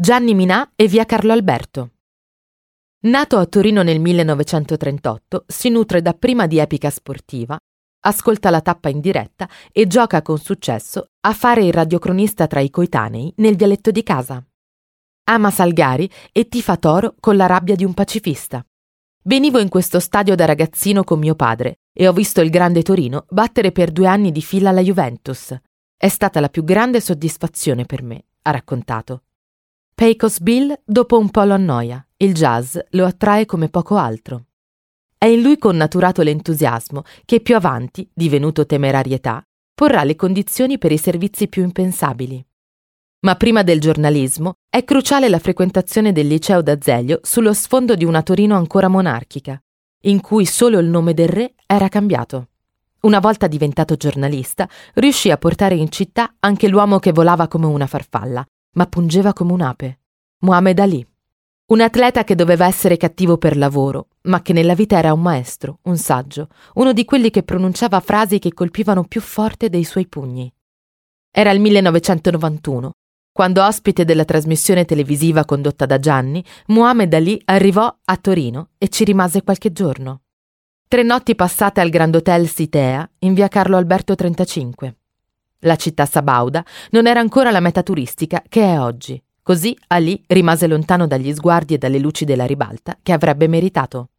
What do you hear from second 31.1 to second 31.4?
un